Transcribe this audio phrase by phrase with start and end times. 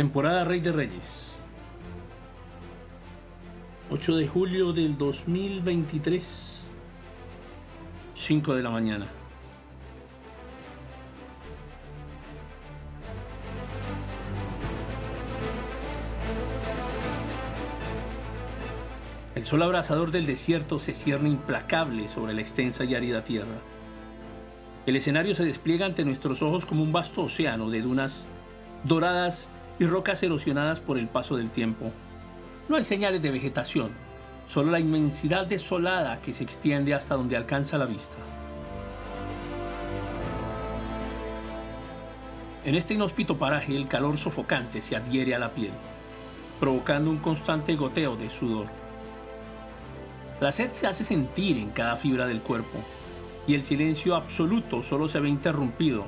[0.00, 1.28] Temporada Rey de Reyes.
[3.90, 6.56] 8 de julio del 2023.
[8.14, 9.06] 5 de la mañana.
[19.34, 23.58] El sol abrasador del desierto se cierne implacable sobre la extensa y árida tierra.
[24.86, 28.24] El escenario se despliega ante nuestros ojos como un vasto océano de dunas
[28.84, 31.90] doradas y rocas erosionadas por el paso del tiempo.
[32.68, 33.90] No hay señales de vegetación,
[34.46, 38.16] solo la inmensidad desolada que se extiende hasta donde alcanza la vista.
[42.62, 45.72] En este inhóspito paraje el calor sofocante se adhiere a la piel,
[46.60, 48.66] provocando un constante goteo de sudor.
[50.42, 52.78] La sed se hace sentir en cada fibra del cuerpo
[53.46, 56.04] y el silencio absoluto solo se ve interrumpido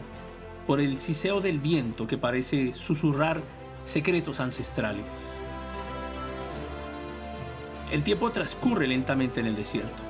[0.67, 3.41] por el siseo del viento que parece susurrar
[3.84, 5.05] secretos ancestrales.
[7.91, 10.02] El tiempo transcurre lentamente en el desierto,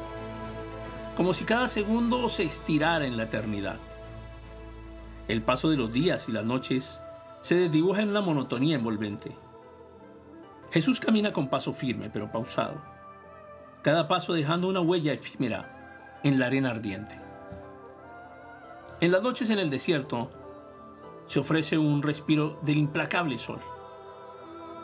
[1.17, 3.79] como si cada segundo se estirara en la eternidad.
[5.29, 7.01] El paso de los días y las noches
[7.41, 9.33] se desdibuja en una monotonía envolvente.
[10.71, 12.81] Jesús camina con paso firme pero pausado,
[13.83, 17.19] cada paso dejando una huella efímera en la arena ardiente.
[19.01, 20.31] En las noches en el desierto,
[21.29, 23.61] se ofrece un respiro del implacable sol.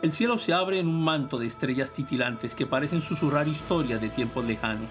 [0.01, 4.09] El cielo se abre en un manto de estrellas titilantes que parecen susurrar historias de
[4.09, 4.89] tiempos lejanos.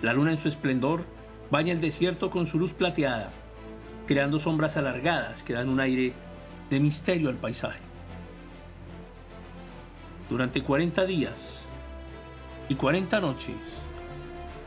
[0.00, 1.04] La luna en su esplendor
[1.50, 3.30] baña el desierto con su luz plateada,
[4.06, 6.12] creando sombras alargadas que dan un aire
[6.70, 7.80] de misterio al paisaje.
[10.30, 11.64] Durante 40 días
[12.68, 13.56] y 40 noches,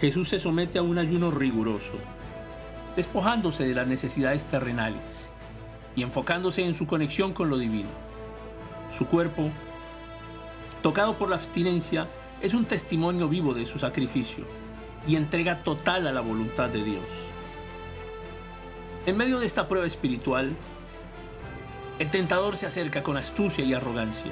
[0.02, 1.94] Jesús se somete a un ayuno riguroso,
[2.96, 5.29] despojándose de las necesidades terrenales
[6.00, 7.90] y enfocándose en su conexión con lo divino.
[8.98, 9.50] Su cuerpo,
[10.82, 12.08] tocado por la abstinencia,
[12.42, 14.46] es un testimonio vivo de su sacrificio
[15.06, 17.04] y entrega total a la voluntad de Dios.
[19.06, 20.56] En medio de esta prueba espiritual,
[22.00, 24.32] el tentador se acerca con astucia y arrogancia.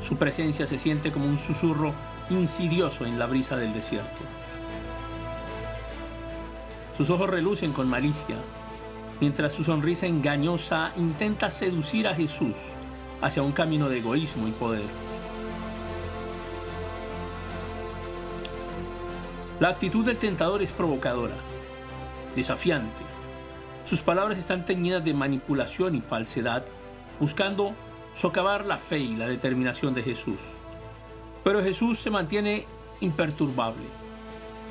[0.00, 1.92] Su presencia se siente como un susurro
[2.30, 4.20] insidioso en la brisa del desierto.
[6.96, 8.36] Sus ojos relucen con malicia
[9.20, 12.54] mientras su sonrisa engañosa intenta seducir a Jesús
[13.20, 14.86] hacia un camino de egoísmo y poder.
[19.58, 21.34] La actitud del tentador es provocadora,
[22.34, 23.02] desafiante.
[23.86, 26.64] Sus palabras están teñidas de manipulación y falsedad,
[27.18, 27.72] buscando
[28.14, 30.38] socavar la fe y la determinación de Jesús.
[31.42, 32.66] Pero Jesús se mantiene
[33.00, 33.84] imperturbable.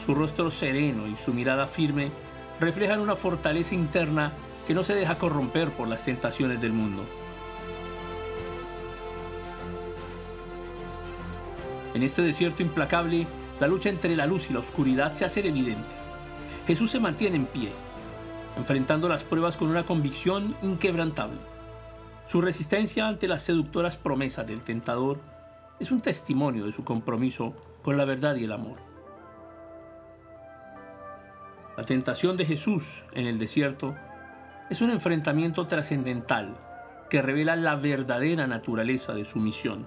[0.06, 2.12] Su rostro sereno y su mirada firme
[2.60, 4.34] reflejan una fortaleza interna
[4.66, 7.04] que no se deja corromper por las tentaciones del mundo.
[11.94, 13.26] En este desierto implacable,
[13.60, 15.96] la lucha entre la luz y la oscuridad se hace evidente.
[16.68, 17.70] Jesús se mantiene en pie,
[18.58, 21.40] enfrentando las pruebas con una convicción inquebrantable.
[22.28, 25.20] Su resistencia ante las seductoras promesas del tentador
[25.80, 28.95] es un testimonio de su compromiso con la verdad y el amor.
[31.78, 33.96] La tentación de Jesús en el desierto
[34.70, 36.56] es un enfrentamiento trascendental
[37.10, 39.86] que revela la verdadera naturaleza de su misión.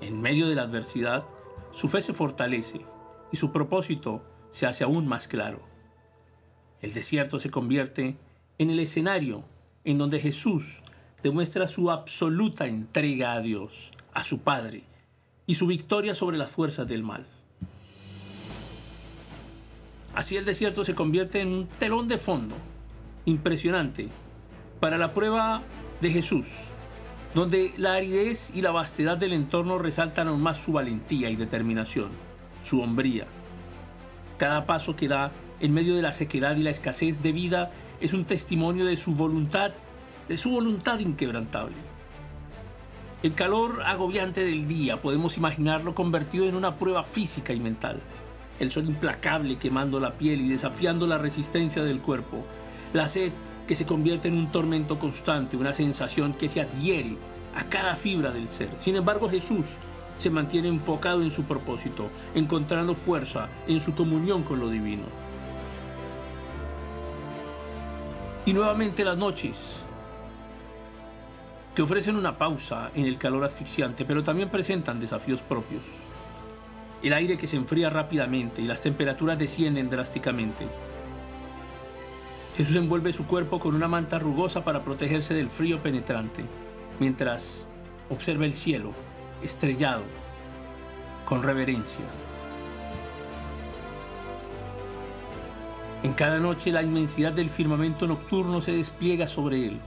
[0.00, 1.24] En medio de la adversidad,
[1.72, 2.80] su fe se fortalece
[3.32, 5.60] y su propósito se hace aún más claro.
[6.82, 8.16] El desierto se convierte
[8.58, 9.44] en el escenario
[9.84, 10.82] en donde Jesús
[11.22, 14.82] demuestra su absoluta entrega a Dios, a su Padre,
[15.46, 17.26] y su victoria sobre las fuerzas del mal.
[20.18, 22.56] Así el desierto se convierte en un telón de fondo
[23.24, 24.08] impresionante
[24.80, 25.62] para la prueba
[26.00, 26.48] de Jesús,
[27.36, 32.08] donde la aridez y la vastedad del entorno resaltan aún más su valentía y determinación,
[32.64, 33.28] su hombría.
[34.38, 35.30] Cada paso que da
[35.60, 39.12] en medio de la sequedad y la escasez de vida es un testimonio de su
[39.12, 39.70] voluntad,
[40.26, 41.76] de su voluntad inquebrantable.
[43.22, 48.00] El calor agobiante del día podemos imaginarlo convertido en una prueba física y mental
[48.58, 52.44] el sol implacable quemando la piel y desafiando la resistencia del cuerpo,
[52.92, 53.32] la sed
[53.66, 57.16] que se convierte en un tormento constante, una sensación que se adhiere
[57.54, 58.70] a cada fibra del ser.
[58.80, 59.66] Sin embargo, Jesús
[60.18, 65.04] se mantiene enfocado en su propósito, encontrando fuerza en su comunión con lo divino.
[68.46, 69.80] Y nuevamente las noches,
[71.74, 75.82] que ofrecen una pausa en el calor asfixiante, pero también presentan desafíos propios
[77.02, 80.66] el aire que se enfría rápidamente y las temperaturas descienden drásticamente.
[82.56, 86.44] Jesús envuelve su cuerpo con una manta rugosa para protegerse del frío penetrante,
[86.98, 87.66] mientras
[88.10, 88.92] observa el cielo
[89.42, 90.02] estrellado
[91.24, 92.04] con reverencia.
[96.02, 99.80] En cada noche la inmensidad del firmamento nocturno se despliega sobre él,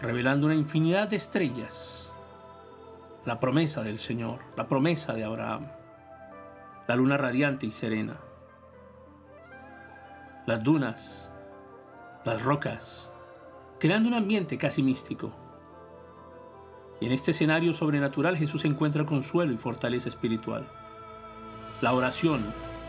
[0.00, 2.09] revelando una infinidad de estrellas,
[3.24, 5.66] la promesa del Señor, la promesa de Abraham,
[6.88, 8.16] la luna radiante y serena
[10.50, 11.30] las dunas,
[12.24, 13.08] las rocas,
[13.78, 15.32] creando un ambiente casi místico.
[17.00, 20.66] Y en este escenario sobrenatural Jesús encuentra consuelo y fortaleza espiritual.
[21.80, 22.44] La oración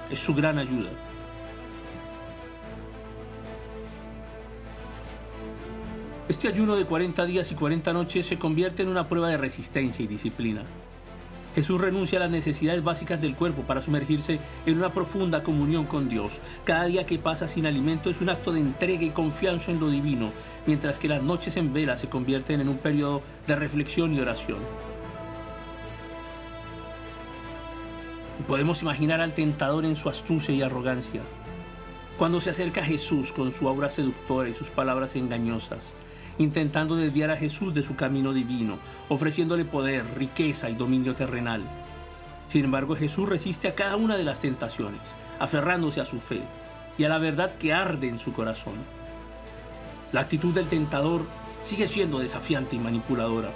[0.10, 0.90] es su gran ayuda.
[6.32, 10.06] Este ayuno de 40 días y 40 noches se convierte en una prueba de resistencia
[10.06, 10.62] y disciplina.
[11.54, 16.08] Jesús renuncia a las necesidades básicas del cuerpo para sumergirse en una profunda comunión con
[16.08, 16.40] Dios.
[16.64, 19.90] Cada día que pasa sin alimento es un acto de entrega y confianza en lo
[19.90, 20.32] divino,
[20.66, 24.60] mientras que las noches en vela se convierten en un periodo de reflexión y oración.
[28.48, 31.20] Podemos imaginar al tentador en su astucia y arrogancia.
[32.18, 35.94] Cuando se acerca Jesús con su aura seductora y sus palabras engañosas,
[36.38, 38.78] intentando desviar a Jesús de su camino divino,
[39.10, 41.62] ofreciéndole poder, riqueza y dominio terrenal.
[42.48, 46.42] Sin embargo, Jesús resiste a cada una de las tentaciones, aferrándose a su fe
[46.98, 48.76] y a la verdad que arde en su corazón.
[50.12, 51.22] La actitud del tentador
[51.62, 53.50] sigue siendo desafiante y manipuladora.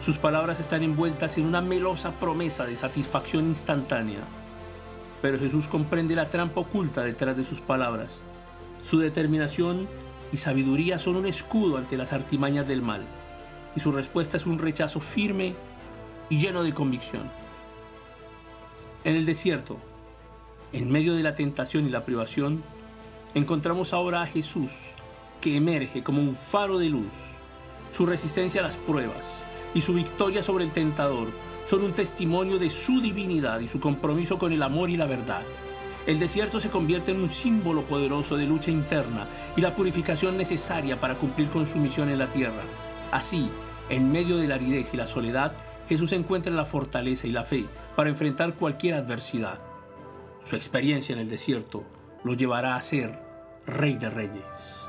[0.00, 4.20] Sus palabras están envueltas en una melosa promesa de satisfacción instantánea.
[5.22, 8.20] Pero Jesús comprende la trampa oculta detrás de sus palabras.
[8.84, 9.88] Su determinación
[10.32, 13.02] y sabiduría son un escudo ante las artimañas del mal,
[13.74, 15.54] y su respuesta es un rechazo firme
[16.28, 17.22] y lleno de convicción.
[19.04, 19.76] En el desierto,
[20.72, 22.62] en medio de la tentación y la privación,
[23.34, 24.70] encontramos ahora a Jesús
[25.40, 27.12] que emerge como un faro de luz.
[27.92, 29.24] Su resistencia a las pruebas
[29.74, 31.28] y su victoria sobre el tentador
[31.66, 35.42] son un testimonio de su divinidad y su compromiso con el amor y la verdad.
[36.06, 39.26] El desierto se convierte en un símbolo poderoso de lucha interna
[39.56, 42.62] y la purificación necesaria para cumplir con su misión en la tierra.
[43.10, 43.50] Así,
[43.88, 45.52] en medio de la aridez y la soledad,
[45.88, 47.64] Jesús encuentra la fortaleza y la fe
[47.96, 49.58] para enfrentar cualquier adversidad.
[50.44, 51.82] Su experiencia en el desierto
[52.22, 53.18] lo llevará a ser
[53.66, 54.85] Rey de Reyes.